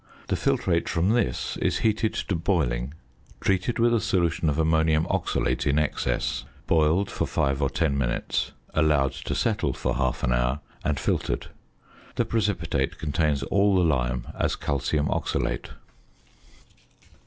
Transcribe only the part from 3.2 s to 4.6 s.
treated with a solution of